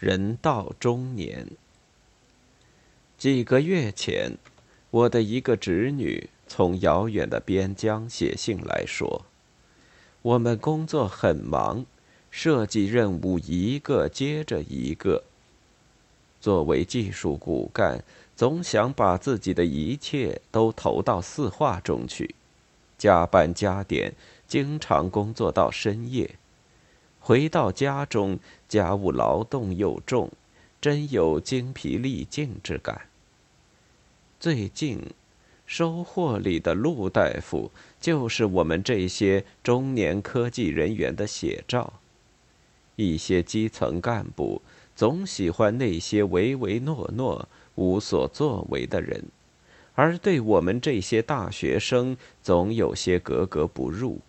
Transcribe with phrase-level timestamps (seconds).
[0.00, 1.46] 人到中年。
[3.18, 4.38] 几个月前，
[4.90, 9.26] 我的一个侄女从遥远的边疆写信来说
[10.22, 11.84] ：“我们工作很忙，
[12.30, 15.24] 设计任务一个接着一个。
[16.40, 18.02] 作为技术骨干，
[18.34, 22.34] 总想把自己的一切都投到四化中去，
[22.96, 24.14] 加班加点，
[24.48, 26.36] 经常工作到深夜。”
[27.20, 30.30] 回到家中，家务劳动又重，
[30.80, 33.02] 真有精疲力尽之感。
[34.40, 34.98] 最近，
[35.66, 41.92] 收获里的陆大夫就是我们这些中年科技人员的写照。
[42.96, 44.60] 一些基层干部
[44.96, 49.24] 总喜欢那些唯唯诺诺、无所作为的人，
[49.94, 54.20] 而对我们这些大学生总有些格格不入。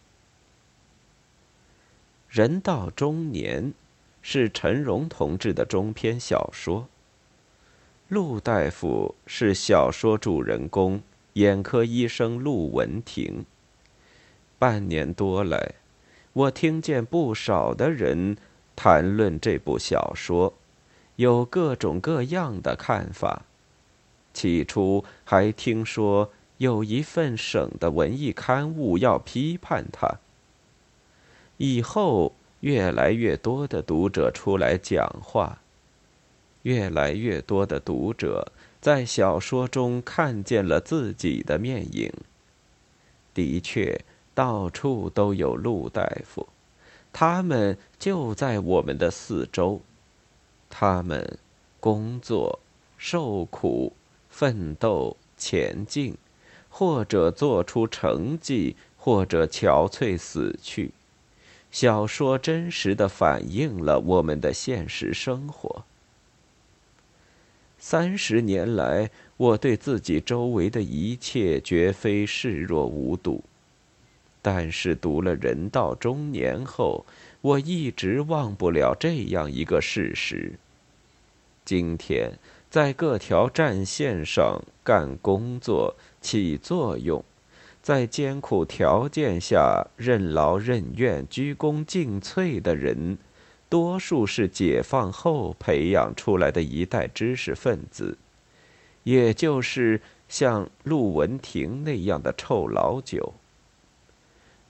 [2.31, 3.73] 人到中年，
[4.21, 6.87] 是陈荣同志的中篇小说。
[8.07, 11.01] 陆大夫是小说主人公，
[11.33, 13.43] 眼科医生陆文婷。
[14.57, 15.73] 半年多来，
[16.31, 18.37] 我听见不少的人
[18.77, 20.53] 谈论这部小说，
[21.17, 23.41] 有各种各样的看法。
[24.33, 30.19] 起初还听说有一份省的文艺刊物要批判他。
[31.63, 35.61] 以后，越来越多的读者出来讲话，
[36.63, 42.11] 越来越多的读者在小说中看见了自己的面影。
[43.35, 46.49] 的确，到处都有陆大夫，
[47.13, 49.81] 他们就在我们的四周，
[50.67, 51.37] 他们
[51.79, 52.57] 工作、
[52.97, 53.93] 受苦、
[54.31, 56.17] 奋斗、前进，
[56.69, 60.91] 或者做出成绩，或者憔悴死去。
[61.71, 65.85] 小说真实的反映了我们的现实生活。
[67.79, 73.43] 三十年来，我对自己周围的一切绝非视若无睹，
[74.41, 77.05] 但是读了《人到中年》后，
[77.41, 80.53] 我一直忘不了这样一个事实：
[81.65, 82.33] 今天
[82.69, 87.23] 在各条战线上干工作、起作用。
[87.81, 93.17] 在艰苦条件下任劳任怨、鞠躬尽瘁的人，
[93.69, 98.19] 多数是解放后培养出来的一代知识分子，
[99.03, 99.99] 也就是
[100.29, 103.33] 像陆文婷那样的“臭老九”。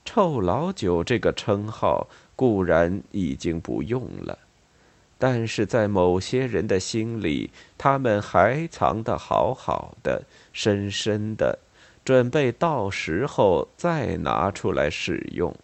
[0.05, 4.39] 臭老九这个称号固然已经不用了，
[5.19, 10.23] 但是在某些人的心里，他们还藏得好好的、
[10.53, 11.59] 深深的。
[12.11, 15.55] 准备到时候再拿出来使用。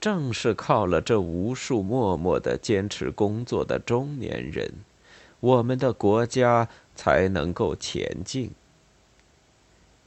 [0.00, 4.72] 正是靠了这无数默默的坚持工作的中年人，
[5.40, 8.52] 我们的国家才能够前进。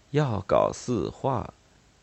[0.09, 1.53] 要搞四化，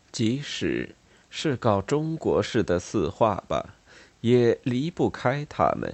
[0.09, 0.95] 即使
[1.29, 3.75] 是搞中国式的四化吧，
[4.21, 5.93] 也离不开他们。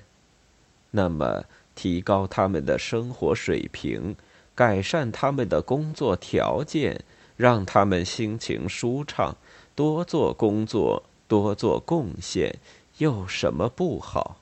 [0.91, 4.15] 那么，提高他们的生活水平。
[4.59, 7.05] 改善他们的工作条件，
[7.37, 9.37] 让他们心情舒畅，
[9.73, 12.57] 多做工作，多做贡献，
[12.97, 14.35] 有什么不好？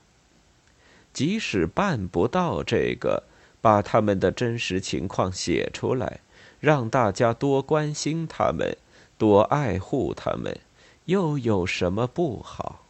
[1.12, 3.22] 即使办不到这个，
[3.60, 6.18] 把他们的真实情况写出来，
[6.58, 8.76] 让大家多关心他们，
[9.16, 10.58] 多爱护他们，
[11.04, 12.84] 又有什么不好？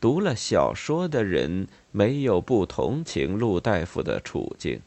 [0.00, 4.80] 读了小说的人，没有不同情陆大夫的处境。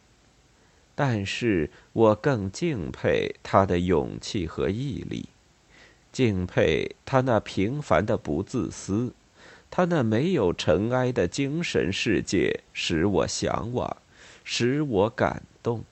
[0.96, 5.28] 但是我更敬佩他的勇气和毅力，
[6.14, 9.14] 敬佩他那平凡的不自私，
[9.70, 13.98] 他那没有尘埃的精神世界，使我向往，
[14.46, 15.84] 使我感动。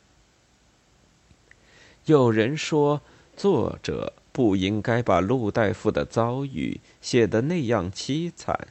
[2.05, 3.01] 有人说，
[3.35, 8.67] 作者不应该把陆大夫的遭遇写得那样凄惨，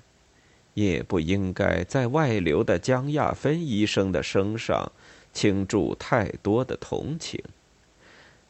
[0.72, 4.92] 也不应该在外流的江亚芬医生的身上。
[5.32, 7.42] 倾注太多的同情，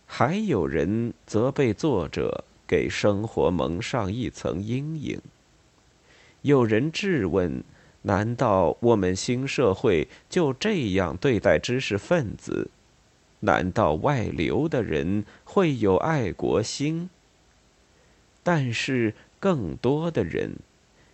[0.06, 5.20] 还有人责备作者给生活蒙上一层阴影。
[6.42, 7.62] 有人质问：
[8.02, 12.68] 难道我们新社会就这样对待知识分子？
[13.40, 17.10] 难道外流的人会有爱国心？
[18.42, 20.56] 但是更多的人，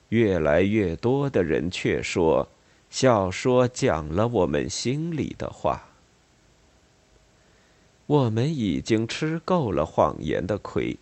[0.09, 2.49] 越来越多的人却说。
[2.90, 5.85] 小说讲了我们心里的话。
[8.06, 10.96] 我们已经吃够了谎言的亏，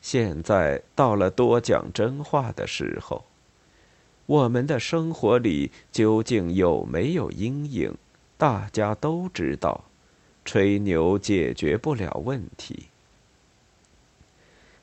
[0.00, 3.24] 现在到了多讲真话的时候。
[4.26, 7.94] 我们的生活里究竟有没有阴影？
[8.36, 9.84] 大家都知道，
[10.44, 12.86] 吹牛解决不了问题。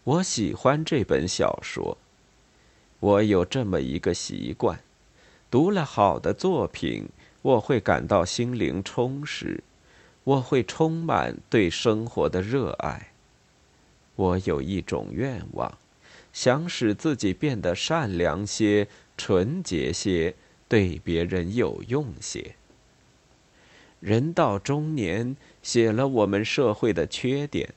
[0.05, 1.97] 我喜欢这本小说。
[3.01, 4.81] 我有这么一个习惯：
[5.51, 7.09] 读了好的作品，
[7.41, 9.63] 我会感到心灵充实，
[10.23, 13.07] 我会充满对生活的热爱。
[14.15, 15.77] 我有一种愿望，
[16.31, 18.87] 想使自己变得善良些、
[19.17, 20.35] 纯洁些，
[20.67, 22.55] 对别人有用些。
[23.99, 27.73] 人到中年，写了我们社会的缺点。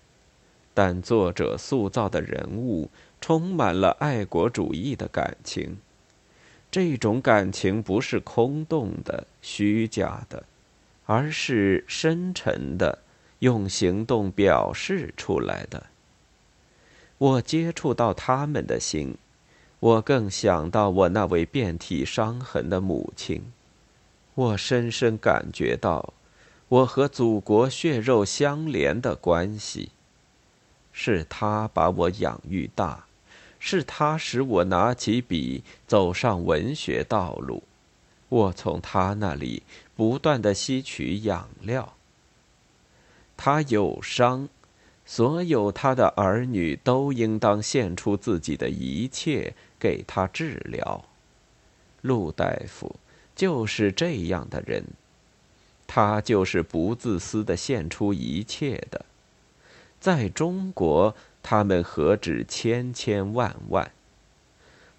[0.75, 2.91] 但作者塑造的人物
[3.21, 5.79] 充满了爱国主义的感情，
[6.73, 10.43] 这种感情不是空洞的、虚假的，
[11.05, 13.01] 而是深沉的，
[13.41, 15.89] 用行动表示出来的。
[17.19, 19.17] 我接触到他们的心，
[19.81, 23.53] 我更想到我那位遍体伤痕的母亲，
[24.35, 26.15] 我深深感觉到
[26.69, 29.91] 我和祖国血肉相连的关系。
[30.91, 33.05] 是他把我养育大，
[33.65, 37.63] 是他使我拿起笔走上文学道路，
[38.29, 39.63] 我从他那里
[39.95, 41.95] 不断的吸取养料。
[43.37, 44.49] 他有伤，
[45.07, 51.05] 所有他的儿女都应当献出自己的一切给他治疗。
[52.01, 52.97] 陆大夫
[53.37, 54.85] 就是这样的人，
[55.87, 59.07] 他就是不自私的献出一切的。
[60.01, 63.91] 在中国，他们何止千千万万？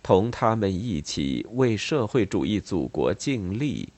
[0.01, 3.89] 同他们一起为社会主义祖国尽力，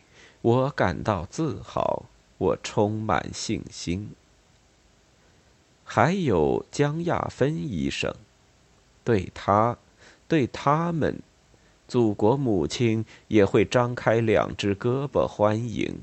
[0.41, 2.05] 我感到自豪，
[2.37, 4.11] 我充满信心。
[5.83, 8.13] 还有江亚芬医生，
[9.03, 9.77] 对他，
[10.27, 11.19] 对他们，
[11.87, 15.99] 祖国母亲也会张开两只胳膊欢迎。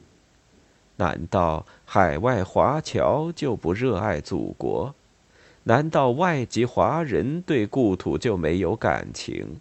[0.97, 4.94] 难道海外华侨就不热爱祖国？
[5.64, 9.61] 难道外籍华人对故土就没有感情？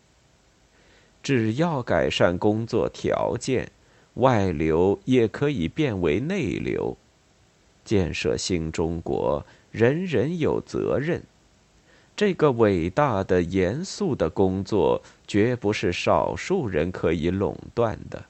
[1.22, 3.72] 只要改善工作条件，
[4.16, 6.98] 外流也可以变为内流。
[7.86, 11.22] 建设新中国，人人有责任。
[12.16, 18.26] 这个伟大的、严肃的工作，绝不是少数人可以垄断的。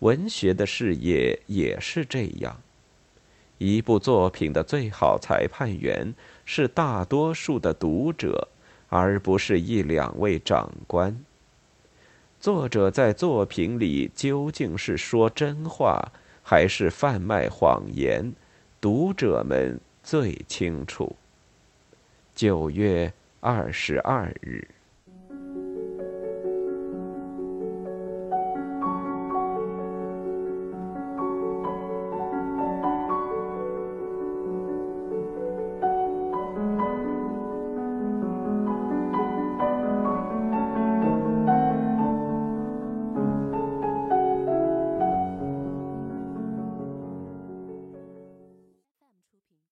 [0.00, 2.60] 文学的事业也是这样。
[3.58, 6.14] 一部作品的最好裁判员
[6.44, 8.48] 是大多数的读者，
[8.88, 11.18] 而不是一两位长官。
[12.40, 16.00] 作者在作品里究竟是说真话，
[16.42, 18.32] 还是贩卖谎言，
[18.80, 21.16] 读者们最清楚。
[22.34, 24.68] 九月二十二日。